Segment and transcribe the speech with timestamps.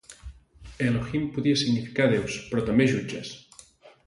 [0.85, 3.37] Elohim podia significar 'déus' però també 'jutges'.